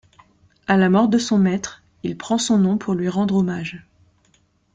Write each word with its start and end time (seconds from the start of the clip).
À 0.65 0.77
la 0.77 0.89
mort 0.89 1.09
de 1.09 1.19
son 1.19 1.37
maître, 1.37 1.83
il 2.01 2.17
prend 2.17 2.39
son 2.39 2.57
nom 2.57 2.75
pour 2.79 2.95
lui 2.95 3.07
rendre 3.07 3.35
hommage. 3.35 3.85